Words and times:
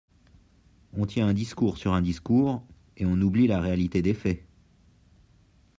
On 0.97 1.05
tient 1.05 1.27
un 1.27 1.33
discours 1.35 1.77
sur 1.77 1.93
un 1.93 2.01
discours 2.01 2.63
et 2.97 3.05
on 3.05 3.21
oublie 3.21 3.45
la 3.45 3.61
réalité 3.61 4.01
des 4.01 4.15
faits. 4.15 4.43